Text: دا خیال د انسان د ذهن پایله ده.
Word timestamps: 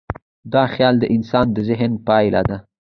دا 0.53 0.63
خیال 0.73 0.95
د 0.99 1.05
انسان 1.15 1.45
د 1.55 1.57
ذهن 1.69 1.91
پایله 2.07 2.41
ده. 2.49 2.57